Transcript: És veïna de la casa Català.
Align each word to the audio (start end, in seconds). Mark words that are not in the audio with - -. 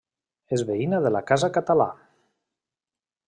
És 0.55 0.63
veïna 0.69 1.01
de 1.07 1.11
la 1.15 1.21
casa 1.33 1.51
Català. 1.59 1.87